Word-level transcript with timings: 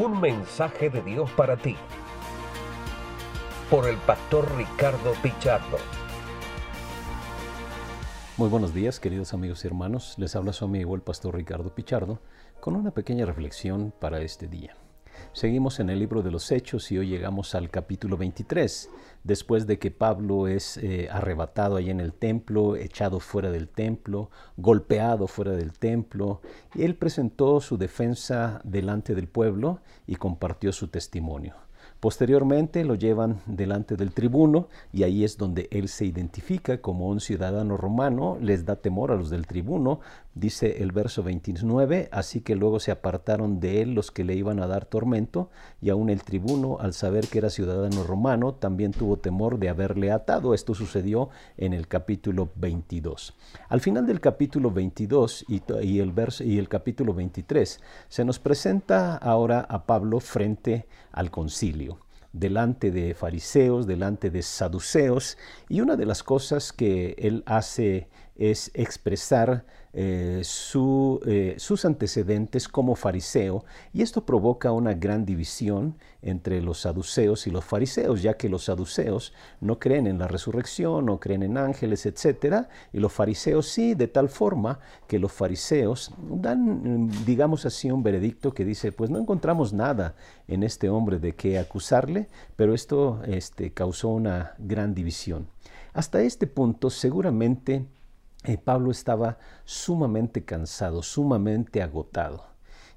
Un 0.00 0.20
mensaje 0.20 0.90
de 0.90 1.02
Dios 1.02 1.28
para 1.32 1.56
ti. 1.56 1.74
Por 3.68 3.88
el 3.88 3.96
pastor 3.96 4.48
Ricardo 4.56 5.12
Pichardo. 5.20 5.76
Muy 8.36 8.48
buenos 8.48 8.72
días, 8.72 9.00
queridos 9.00 9.34
amigos 9.34 9.64
y 9.64 9.66
hermanos. 9.66 10.14
Les 10.16 10.36
habla 10.36 10.52
su 10.52 10.64
amigo 10.64 10.94
el 10.94 11.00
pastor 11.00 11.34
Ricardo 11.34 11.74
Pichardo 11.74 12.20
con 12.60 12.76
una 12.76 12.92
pequeña 12.92 13.26
reflexión 13.26 13.92
para 13.98 14.20
este 14.20 14.46
día. 14.46 14.76
Seguimos 15.32 15.80
en 15.80 15.90
el 15.90 15.98
libro 15.98 16.22
de 16.22 16.30
los 16.30 16.50
Hechos 16.50 16.90
y 16.90 16.98
hoy 16.98 17.08
llegamos 17.08 17.54
al 17.54 17.70
capítulo 17.70 18.16
23, 18.16 18.90
después 19.24 19.66
de 19.66 19.78
que 19.78 19.90
Pablo 19.90 20.48
es 20.48 20.76
eh, 20.78 21.08
arrebatado 21.10 21.76
allí 21.76 21.90
en 21.90 22.00
el 22.00 22.12
templo, 22.12 22.76
echado 22.76 23.20
fuera 23.20 23.50
del 23.50 23.68
templo, 23.68 24.30
golpeado 24.56 25.26
fuera 25.26 25.52
del 25.52 25.72
templo, 25.72 26.40
y 26.74 26.82
él 26.82 26.94
presentó 26.96 27.60
su 27.60 27.78
defensa 27.78 28.60
delante 28.64 29.14
del 29.14 29.28
pueblo 29.28 29.80
y 30.06 30.16
compartió 30.16 30.72
su 30.72 30.88
testimonio. 30.88 31.54
Posteriormente 32.00 32.84
lo 32.84 32.94
llevan 32.94 33.40
delante 33.46 33.96
del 33.96 34.12
tribuno 34.12 34.68
y 34.92 35.02
ahí 35.02 35.24
es 35.24 35.36
donde 35.36 35.68
él 35.72 35.88
se 35.88 36.04
identifica 36.04 36.80
como 36.80 37.08
un 37.08 37.18
ciudadano 37.18 37.76
romano, 37.76 38.38
les 38.40 38.64
da 38.64 38.76
temor 38.76 39.10
a 39.10 39.16
los 39.16 39.30
del 39.30 39.48
tribuno, 39.48 39.98
dice 40.38 40.82
el 40.82 40.92
verso 40.92 41.22
29, 41.22 42.08
así 42.12 42.40
que 42.40 42.54
luego 42.54 42.80
se 42.80 42.90
apartaron 42.90 43.60
de 43.60 43.82
él 43.82 43.94
los 43.94 44.10
que 44.10 44.24
le 44.24 44.34
iban 44.34 44.60
a 44.60 44.66
dar 44.66 44.84
tormento 44.84 45.50
y 45.80 45.90
aún 45.90 46.10
el 46.10 46.22
tribuno 46.22 46.78
al 46.80 46.92
saber 46.92 47.28
que 47.28 47.38
era 47.38 47.50
ciudadano 47.50 48.04
romano 48.04 48.54
también 48.54 48.92
tuvo 48.92 49.18
temor 49.18 49.58
de 49.58 49.68
haberle 49.68 50.10
atado. 50.10 50.54
Esto 50.54 50.74
sucedió 50.74 51.30
en 51.56 51.72
el 51.72 51.88
capítulo 51.88 52.50
22. 52.56 53.34
Al 53.68 53.80
final 53.80 54.06
del 54.06 54.20
capítulo 54.20 54.70
22 54.70 55.46
y, 55.48 55.98
el, 55.98 56.12
verso, 56.12 56.44
y 56.44 56.58
el 56.58 56.68
capítulo 56.68 57.14
23 57.14 57.80
se 58.08 58.24
nos 58.24 58.38
presenta 58.38 59.16
ahora 59.16 59.60
a 59.60 59.84
Pablo 59.84 60.20
frente 60.20 60.86
al 61.12 61.30
concilio 61.30 61.98
delante 62.32 62.90
de 62.90 63.14
fariseos, 63.14 63.86
delante 63.86 64.30
de 64.30 64.42
saduceos, 64.42 65.38
y 65.68 65.80
una 65.80 65.96
de 65.96 66.06
las 66.06 66.22
cosas 66.22 66.72
que 66.72 67.14
él 67.18 67.42
hace 67.46 68.08
es 68.38 68.70
expresar 68.74 69.64
eh, 69.92 70.42
eh, 70.42 71.54
sus 71.58 71.84
antecedentes 71.84 72.68
como 72.68 72.94
fariseo 72.94 73.64
y 73.92 74.02
esto 74.02 74.24
provoca 74.24 74.70
una 74.70 74.94
gran 74.94 75.24
división 75.24 75.96
entre 76.22 76.62
los 76.62 76.82
saduceos 76.82 77.46
y 77.46 77.50
los 77.50 77.64
fariseos, 77.64 78.22
ya 78.22 78.34
que 78.34 78.48
los 78.48 78.64
saduceos 78.64 79.32
no 79.60 79.78
creen 79.80 80.06
en 80.06 80.18
la 80.18 80.28
resurrección, 80.28 81.06
no 81.06 81.18
creen 81.18 81.42
en 81.42 81.56
ángeles, 81.56 82.06
etc. 82.06 82.66
Y 82.92 82.98
los 82.98 83.12
fariseos 83.12 83.66
sí, 83.66 83.94
de 83.94 84.06
tal 84.06 84.28
forma 84.28 84.78
que 85.08 85.18
los 85.18 85.32
fariseos 85.32 86.12
dan, 86.18 87.10
digamos 87.24 87.66
así, 87.66 87.90
un 87.90 88.02
veredicto 88.02 88.54
que 88.54 88.64
dice, 88.64 88.92
pues 88.92 89.10
no 89.10 89.18
encontramos 89.18 89.72
nada 89.72 90.14
en 90.46 90.62
este 90.62 90.88
hombre 90.90 91.18
de 91.18 91.34
qué 91.34 91.58
acusarle, 91.58 92.28
pero 92.56 92.74
esto 92.74 93.20
este, 93.26 93.72
causó 93.72 94.08
una 94.10 94.54
gran 94.58 94.94
división. 94.94 95.48
Hasta 95.92 96.20
este 96.20 96.46
punto 96.46 96.90
seguramente 96.90 97.86
eh, 98.44 98.58
Pablo 98.58 98.90
estaba 98.90 99.38
sumamente 99.64 100.44
cansado, 100.44 101.02
sumamente 101.02 101.82
agotado. 101.82 102.46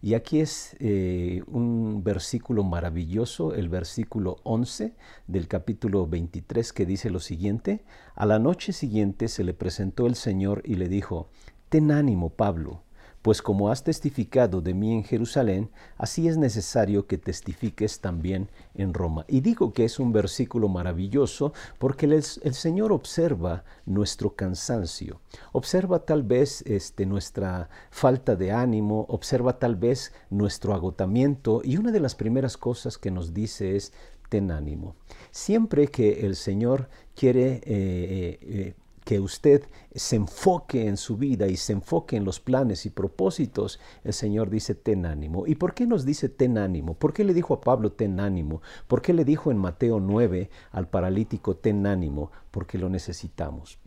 Y 0.04 0.16
aquí 0.16 0.40
es 0.40 0.76
eh, 0.80 1.44
un 1.48 2.04
versículo 2.04 2.64
maravilloso, 2.64 3.54
el 3.54 3.70
versículo 3.70 4.38
11 4.44 4.96
del 5.28 5.48
capítulo 5.48 6.08
23, 6.08 6.74
que 6.74 6.88
dice 6.88 7.12
lo 7.12 7.20
siguiente, 7.20 7.84
a 8.16 8.26
la 8.26 8.40
noche 8.40 8.74
siguiente 8.74 9.28
se 9.28 9.44
le 9.44 9.54
presentó 9.54 10.08
el 10.08 10.16
Señor 10.16 10.64
y 10.66 10.76
le 10.76 10.90
dijo, 10.90 11.30
Ten 11.70 11.92
ánimo, 11.92 12.32
Pablo 12.32 12.84
pues 13.22 13.42
como 13.42 13.70
has 13.70 13.84
testificado 13.84 14.62
de 14.62 14.74
mí 14.74 14.94
en 14.94 15.04
Jerusalén, 15.04 15.70
así 15.98 16.28
es 16.28 16.38
necesario 16.38 17.06
que 17.06 17.18
testifiques 17.18 18.00
también 18.00 18.50
en 18.74 18.94
Roma. 18.94 19.26
Y 19.28 19.42
digo 19.42 19.74
que 19.74 19.86
es 19.86 20.00
un 20.00 20.12
versículo 20.12 20.70
maravilloso 20.70 21.54
porque 21.78 22.06
el, 22.06 22.24
Señor 22.24 22.92
observa 22.92 23.64
nuestro 23.86 24.36
cansancio, 24.36 25.22
observa 25.52 26.00
tal 26.00 26.24
vez 26.24 26.64
este, 26.66 27.06
nuestra 27.06 27.70
falta 27.92 28.36
de 28.36 28.52
ánimo, 28.52 29.06
observa 29.10 29.60
tal 29.60 29.76
vez 29.76 30.14
nuestro 30.30 30.74
agotamiento 30.74 31.62
y 31.64 31.78
una 31.78 31.92
de 31.92 32.00
las 32.00 32.16
primeras 32.16 32.58
cosas 32.58 32.98
que 32.98 33.12
nos 33.12 33.34
dice 33.34 33.76
es, 33.76 33.94
ten 34.30 34.50
ánimo. 34.50 34.96
Siempre 35.32 35.88
que 35.88 36.26
el 36.26 36.38
Señor 36.38 36.88
quiere 37.16 37.56
eh, 37.56 37.62
eh, 37.66 38.40
eh, 38.42 38.74
que 39.04 39.20
usted 39.20 39.64
se 39.94 40.16
enfoque 40.16 40.88
en 40.88 40.98
su 40.98 41.18
vida 41.18 41.48
y 41.48 41.58
se 41.58 41.74
enfoque 41.74 42.16
en 42.16 42.24
los 42.24 42.40
planes 42.40 42.86
y 42.86 42.90
propósitos, 42.90 43.80
el 44.04 44.14
Señor 44.14 44.50
dice, 44.50 44.76
ten 44.76 45.06
ánimo. 45.06 45.48
¿Y 45.48 45.56
por 45.56 45.74
qué 45.74 45.88
nos 45.88 46.06
dice 46.06 46.30
ten 46.30 46.58
ánimo? 46.58 46.94
¿Por 46.94 47.14
qué 47.14 47.24
le 47.24 47.34
dijo 47.34 47.54
a 47.54 47.62
Pablo, 47.62 47.92
ten 47.92 48.20
ánimo? 48.20 48.62
¿Por 48.88 49.02
qué 49.02 49.14
le 49.14 49.26
dijo 49.26 49.52
en 49.52 49.58
Mateo 49.58 50.00
9 50.00 50.50
al 50.72 50.88
paralítico, 50.88 51.56
ten 51.56 51.88
ánimo? 51.88 52.32
Porque 52.52 52.78
lo 52.78 52.90
necesitamos. 52.90 53.80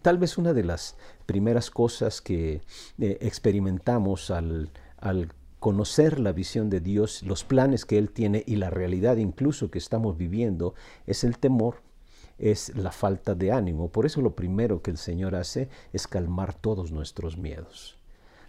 Tal 0.00 0.18
vez 0.18 0.38
una 0.38 0.54
de 0.54 0.64
las 0.64 0.96
primeras 1.26 1.70
cosas 1.70 2.22
que 2.22 2.62
eh, 2.98 3.18
experimentamos 3.20 4.30
al, 4.30 4.70
al 4.96 5.32
conocer 5.60 6.18
la 6.18 6.32
visión 6.32 6.70
de 6.70 6.80
Dios, 6.80 7.22
los 7.22 7.44
planes 7.44 7.84
que 7.84 7.98
Él 7.98 8.10
tiene 8.10 8.42
y 8.46 8.56
la 8.56 8.70
realidad 8.70 9.18
incluso 9.18 9.70
que 9.70 9.78
estamos 9.78 10.16
viviendo, 10.16 10.74
es 11.06 11.22
el 11.22 11.38
temor 11.38 11.82
es 12.42 12.76
la 12.76 12.92
falta 12.92 13.34
de 13.34 13.52
ánimo. 13.52 13.88
Por 13.88 14.04
eso 14.04 14.20
lo 14.20 14.34
primero 14.34 14.82
que 14.82 14.90
el 14.90 14.98
Señor 14.98 15.34
hace 15.34 15.68
es 15.92 16.06
calmar 16.06 16.52
todos 16.52 16.92
nuestros 16.92 17.38
miedos. 17.38 17.96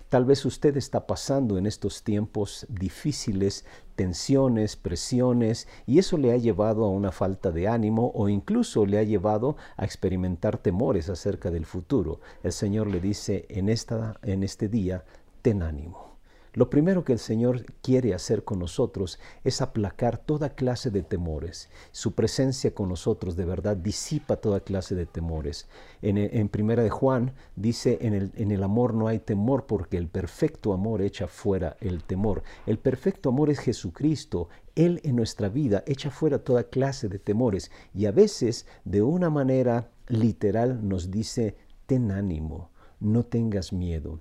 Tal 0.09 0.25
vez 0.25 0.45
usted 0.45 0.77
está 0.77 1.07
pasando 1.07 1.57
en 1.57 1.65
estos 1.65 2.03
tiempos 2.03 2.67
difíciles 2.69 3.65
tensiones, 3.95 4.75
presiones, 4.75 5.67
y 5.87 5.97
eso 5.97 6.17
le 6.17 6.31
ha 6.31 6.37
llevado 6.37 6.85
a 6.85 6.89
una 6.89 7.11
falta 7.11 7.49
de 7.49 7.67
ánimo 7.67 8.11
o 8.13 8.29
incluso 8.29 8.85
le 8.85 8.99
ha 8.99 9.03
llevado 9.03 9.55
a 9.75 9.85
experimentar 9.85 10.59
temores 10.59 11.09
acerca 11.09 11.49
del 11.49 11.65
futuro. 11.65 12.19
El 12.43 12.51
Señor 12.51 12.87
le 12.87 12.99
dice 12.99 13.47
en, 13.49 13.69
esta, 13.69 14.19
en 14.21 14.43
este 14.43 14.69
día, 14.69 15.03
ten 15.41 15.63
ánimo. 15.63 16.12
Lo 16.55 16.69
primero 16.69 17.03
que 17.03 17.13
el 17.13 17.19
Señor 17.19 17.65
quiere 17.81 18.13
hacer 18.13 18.43
con 18.43 18.59
nosotros 18.59 19.19
es 19.43 19.61
aplacar 19.61 20.19
toda 20.19 20.49
clase 20.49 20.91
de 20.91 21.01
temores. 21.01 21.69
Su 21.91 22.13
presencia 22.13 22.75
con 22.75 22.89
nosotros 22.89 23.35
de 23.35 23.45
verdad 23.45 23.75
disipa 23.75 24.35
toda 24.35 24.59
clase 24.59 24.93
de 24.93 25.07
temores. 25.07 25.67
En, 26.03 26.49
Primera 26.49 26.83
de 26.83 26.91
Juan 26.91 27.33
dice, 27.55 27.97
en 28.01 28.13
el, 28.13 28.31
en 28.35 28.51
el 28.51 28.61
amor 28.61 28.93
no 28.93 29.07
hay 29.07 29.17
temor 29.17 29.65
porque 29.65 29.97
el 29.97 30.07
perfecto 30.07 30.73
amor 30.73 31.01
echa 31.01 31.27
fuera 31.27 31.75
el 31.81 32.03
temor. 32.03 32.43
El 32.67 32.77
perfecto 32.77 33.29
amor 33.29 33.49
es 33.49 33.59
Jesucristo. 33.59 34.49
Él 34.75 35.01
en 35.03 35.15
nuestra 35.15 35.49
vida 35.49 35.83
echa 35.87 36.11
fuera 36.11 36.37
toda 36.37 36.65
clase 36.65 37.09
de 37.09 37.17
temores 37.17 37.71
y 37.95 38.05
a 38.05 38.11
veces 38.11 38.67
de 38.85 39.01
una 39.01 39.31
manera 39.31 39.89
literal 40.07 40.87
nos 40.87 41.09
dice, 41.09 41.55
ten 41.87 42.11
ánimo, 42.11 42.69
no 42.99 43.23
tengas 43.23 43.73
miedo. 43.73 44.19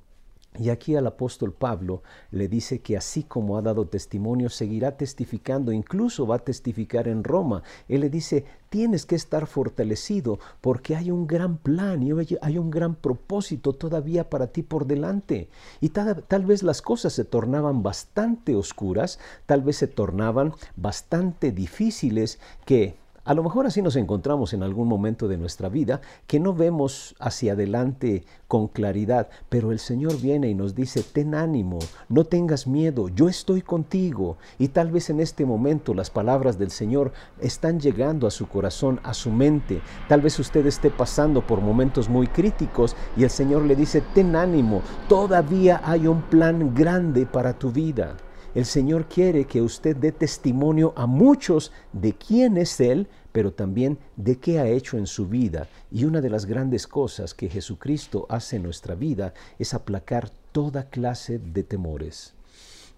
Y 0.58 0.68
aquí 0.68 0.96
al 0.96 1.06
apóstol 1.06 1.52
Pablo 1.52 2.02
le 2.30 2.46
dice 2.46 2.80
que 2.80 2.96
así 2.96 3.22
como 3.22 3.56
ha 3.56 3.62
dado 3.62 3.86
testimonio, 3.86 4.50
seguirá 4.50 4.98
testificando, 4.98 5.72
incluso 5.72 6.26
va 6.26 6.36
a 6.36 6.44
testificar 6.44 7.08
en 7.08 7.24
Roma. 7.24 7.62
Él 7.88 8.02
le 8.02 8.10
dice, 8.10 8.44
tienes 8.68 9.06
que 9.06 9.14
estar 9.14 9.46
fortalecido 9.46 10.38
porque 10.60 10.94
hay 10.94 11.10
un 11.10 11.26
gran 11.26 11.56
plan 11.56 12.02
y 12.02 12.10
hay 12.42 12.58
un 12.58 12.70
gran 12.70 12.94
propósito 12.94 13.72
todavía 13.72 14.28
para 14.28 14.48
ti 14.48 14.62
por 14.62 14.86
delante. 14.86 15.48
Y 15.80 15.88
tal, 15.88 16.44
vez 16.44 16.62
las 16.62 16.82
cosas 16.82 17.14
se 17.14 17.24
tornaban 17.24 17.82
bastante 17.82 18.54
oscuras, 18.54 19.18
tal 19.46 19.62
vez 19.62 19.76
se 19.76 19.86
tornaban 19.86 20.52
bastante 20.76 21.50
difíciles 21.50 22.38
que 22.66 22.96
a 23.24 23.34
lo 23.34 23.44
mejor 23.44 23.66
así 23.66 23.82
nos 23.82 23.94
encontramos 23.94 24.52
en 24.52 24.64
algún 24.64 24.88
momento 24.88 25.28
de 25.28 25.36
nuestra 25.36 25.68
vida 25.68 26.00
que 26.26 26.40
no 26.40 26.54
vemos 26.54 27.14
hacia 27.20 27.52
adelante 27.52 28.24
con 28.48 28.66
claridad, 28.66 29.28
pero 29.48 29.70
el 29.70 29.78
Señor 29.78 30.20
viene 30.20 30.48
y 30.48 30.54
nos 30.54 30.74
dice, 30.74 31.02
ten 31.02 31.34
ánimo, 31.34 31.78
no 32.08 32.24
tengas 32.24 32.66
miedo, 32.66 33.08
yo 33.08 33.28
estoy 33.28 33.62
contigo. 33.62 34.38
Y 34.58 34.68
tal 34.68 34.90
vez 34.90 35.08
en 35.08 35.20
este 35.20 35.46
momento 35.46 35.94
las 35.94 36.10
palabras 36.10 36.58
del 36.58 36.70
Señor 36.70 37.12
están 37.40 37.78
llegando 37.78 38.26
a 38.26 38.32
su 38.32 38.48
corazón, 38.48 39.00
a 39.04 39.14
su 39.14 39.30
mente. 39.30 39.80
Tal 40.08 40.20
vez 40.20 40.38
usted 40.40 40.66
esté 40.66 40.90
pasando 40.90 41.46
por 41.46 41.60
momentos 41.60 42.08
muy 42.08 42.26
críticos 42.26 42.96
y 43.16 43.22
el 43.22 43.30
Señor 43.30 43.62
le 43.62 43.76
dice, 43.76 44.02
ten 44.14 44.34
ánimo, 44.34 44.82
todavía 45.08 45.80
hay 45.84 46.08
un 46.08 46.22
plan 46.22 46.74
grande 46.74 47.24
para 47.24 47.52
tu 47.56 47.70
vida. 47.70 48.16
El 48.54 48.66
Señor 48.66 49.06
quiere 49.06 49.46
que 49.46 49.62
usted 49.62 49.96
dé 49.96 50.12
testimonio 50.12 50.92
a 50.94 51.06
muchos 51.06 51.72
de 51.94 52.12
quién 52.12 52.58
es 52.58 52.80
Él, 52.80 53.08
pero 53.32 53.54
también 53.54 53.98
de 54.16 54.36
qué 54.36 54.58
ha 54.58 54.68
hecho 54.68 54.98
en 54.98 55.06
su 55.06 55.26
vida. 55.26 55.68
Y 55.90 56.04
una 56.04 56.20
de 56.20 56.28
las 56.28 56.44
grandes 56.44 56.86
cosas 56.86 57.32
que 57.32 57.48
Jesucristo 57.48 58.26
hace 58.28 58.56
en 58.56 58.64
nuestra 58.64 58.94
vida 58.94 59.32
es 59.58 59.72
aplacar 59.72 60.28
toda 60.52 60.90
clase 60.90 61.38
de 61.38 61.62
temores. 61.62 62.34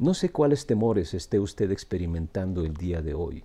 No 0.01 0.13
sé 0.13 0.31
cuáles 0.31 0.67
temores 0.67 1.15
esté 1.15 1.39
usted 1.39 1.71
experimentando 1.71 2.65
el 2.65 2.75
día 2.75 3.01
de 3.01 3.15
hoy. 3.15 3.45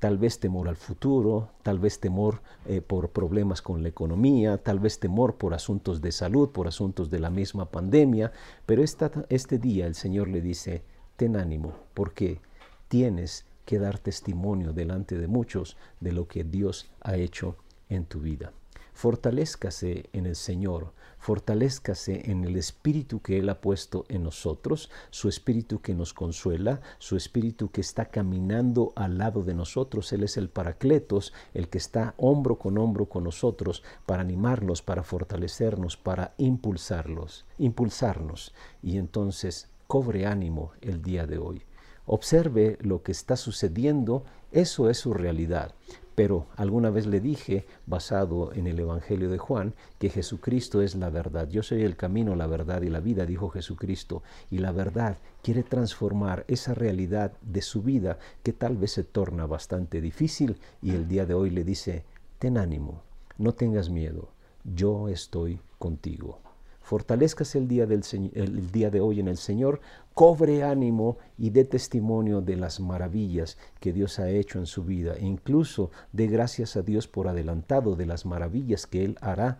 Tal 0.00 0.18
vez 0.18 0.40
temor 0.40 0.68
al 0.68 0.76
futuro, 0.76 1.48
tal 1.62 1.78
vez 1.78 1.98
temor 1.98 2.42
eh, 2.66 2.82
por 2.82 3.08
problemas 3.08 3.62
con 3.62 3.82
la 3.82 3.88
economía, 3.88 4.58
tal 4.58 4.80
vez 4.80 5.00
temor 5.00 5.36
por 5.36 5.54
asuntos 5.54 6.02
de 6.02 6.12
salud, 6.12 6.50
por 6.50 6.68
asuntos 6.68 7.08
de 7.08 7.20
la 7.20 7.30
misma 7.30 7.70
pandemia, 7.70 8.32
pero 8.66 8.84
esta, 8.84 9.10
este 9.30 9.58
día 9.58 9.86
el 9.86 9.94
Señor 9.94 10.28
le 10.28 10.42
dice, 10.42 10.84
ten 11.18 11.34
ánimo, 11.34 11.74
porque 11.94 12.40
tienes 12.86 13.44
que 13.66 13.80
dar 13.80 13.98
testimonio 13.98 14.72
delante 14.72 15.18
de 15.18 15.26
muchos 15.26 15.76
de 15.98 16.12
lo 16.12 16.28
que 16.28 16.44
Dios 16.44 16.90
ha 17.00 17.16
hecho 17.16 17.56
en 17.88 18.04
tu 18.06 18.20
vida. 18.20 18.52
Fortalézcase 18.94 20.08
en 20.12 20.26
el 20.26 20.36
Señor, 20.36 20.92
fortalézcase 21.18 22.30
en 22.30 22.44
el 22.44 22.56
Espíritu 22.56 23.20
que 23.20 23.38
Él 23.38 23.48
ha 23.48 23.60
puesto 23.60 24.04
en 24.08 24.22
nosotros, 24.22 24.90
su 25.10 25.28
Espíritu 25.28 25.80
que 25.80 25.92
nos 25.92 26.14
consuela, 26.14 26.80
su 26.98 27.16
Espíritu 27.16 27.72
que 27.72 27.80
está 27.80 28.06
caminando 28.06 28.92
al 28.94 29.18
lado 29.18 29.42
de 29.42 29.54
nosotros. 29.54 30.12
Él 30.12 30.22
es 30.22 30.36
el 30.36 30.48
Paracletos, 30.48 31.32
el 31.52 31.68
que 31.68 31.78
está 31.78 32.14
hombro 32.16 32.60
con 32.60 32.78
hombro 32.78 33.06
con 33.06 33.24
nosotros 33.24 33.82
para 34.06 34.22
animarlos, 34.22 34.82
para 34.82 35.02
fortalecernos, 35.02 35.96
para 35.96 36.34
impulsarlos, 36.38 37.44
impulsarnos. 37.58 38.54
Y 38.82 38.98
entonces 38.98 39.68
cobre 39.88 40.26
ánimo 40.26 40.72
el 40.82 41.02
día 41.02 41.26
de 41.26 41.38
hoy. 41.38 41.62
Observe 42.04 42.78
lo 42.80 43.02
que 43.02 43.10
está 43.10 43.36
sucediendo, 43.36 44.22
eso 44.52 44.90
es 44.90 44.98
su 44.98 45.14
realidad. 45.14 45.74
Pero 46.14 46.46
alguna 46.56 46.90
vez 46.90 47.06
le 47.06 47.20
dije, 47.20 47.64
basado 47.86 48.52
en 48.52 48.66
el 48.66 48.78
Evangelio 48.80 49.30
de 49.30 49.38
Juan, 49.38 49.72
que 49.98 50.10
Jesucristo 50.10 50.82
es 50.82 50.94
la 50.94 51.10
verdad. 51.10 51.48
Yo 51.48 51.62
soy 51.62 51.82
el 51.82 51.96
camino, 51.96 52.36
la 52.36 52.46
verdad 52.46 52.82
y 52.82 52.90
la 52.90 53.00
vida, 53.00 53.24
dijo 53.24 53.48
Jesucristo. 53.48 54.22
Y 54.50 54.58
la 54.58 54.72
verdad 54.72 55.16
quiere 55.42 55.62
transformar 55.62 56.44
esa 56.48 56.74
realidad 56.74 57.32
de 57.40 57.62
su 57.62 57.82
vida 57.82 58.18
que 58.42 58.52
tal 58.52 58.76
vez 58.76 58.92
se 58.92 59.04
torna 59.04 59.46
bastante 59.46 60.00
difícil 60.00 60.60
y 60.82 60.90
el 60.90 61.08
día 61.08 61.24
de 61.24 61.34
hoy 61.34 61.50
le 61.50 61.64
dice, 61.64 62.04
ten 62.38 62.58
ánimo, 62.58 63.02
no 63.38 63.52
tengas 63.52 63.88
miedo, 63.88 64.28
yo 64.64 65.08
estoy 65.08 65.60
contigo. 65.78 66.40
Fortalezcase 66.88 67.58
el 67.58 67.68
día, 67.68 67.84
del, 67.84 68.02
el 68.32 68.70
día 68.70 68.88
de 68.88 69.02
hoy 69.02 69.20
en 69.20 69.28
el 69.28 69.36
Señor, 69.36 69.82
cobre 70.14 70.64
ánimo 70.64 71.18
y 71.36 71.50
dé 71.50 71.66
testimonio 71.66 72.40
de 72.40 72.56
las 72.56 72.80
maravillas 72.80 73.58
que 73.78 73.92
Dios 73.92 74.18
ha 74.18 74.30
hecho 74.30 74.58
en 74.58 74.64
su 74.64 74.84
vida 74.84 75.12
e 75.12 75.26
incluso 75.26 75.90
dé 76.14 76.28
gracias 76.28 76.76
a 76.76 76.82
Dios 76.82 77.06
por 77.06 77.28
adelantado 77.28 77.94
de 77.94 78.06
las 78.06 78.24
maravillas 78.24 78.86
que 78.86 79.04
Él 79.04 79.18
hará 79.20 79.58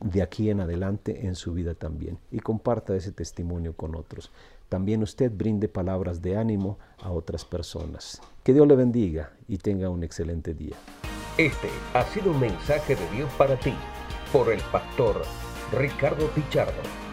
de 0.00 0.22
aquí 0.22 0.50
en 0.50 0.58
adelante 0.58 1.28
en 1.28 1.36
su 1.36 1.52
vida 1.52 1.74
también 1.74 2.18
y 2.32 2.40
comparta 2.40 2.96
ese 2.96 3.12
testimonio 3.12 3.74
con 3.74 3.94
otros. 3.94 4.32
También 4.68 5.04
usted 5.04 5.30
brinde 5.30 5.68
palabras 5.68 6.20
de 6.20 6.36
ánimo 6.36 6.80
a 6.98 7.12
otras 7.12 7.44
personas. 7.44 8.20
Que 8.42 8.52
Dios 8.52 8.66
le 8.66 8.74
bendiga 8.74 9.30
y 9.46 9.58
tenga 9.58 9.88
un 9.88 10.02
excelente 10.02 10.52
día. 10.52 10.74
Este 11.38 11.68
ha 11.94 12.04
sido 12.06 12.32
un 12.32 12.40
mensaje 12.40 12.96
de 12.96 13.08
Dios 13.10 13.30
para 13.38 13.54
ti 13.54 13.72
por 14.32 14.52
el 14.52 14.60
pastor 14.72 15.22
Ricardo 15.72 16.26
Pichardo. 16.28 17.09